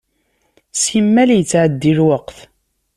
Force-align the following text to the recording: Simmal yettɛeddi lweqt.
Simmal 0.81 1.29
yettɛeddi 1.33 1.91
lweqt. 1.97 2.37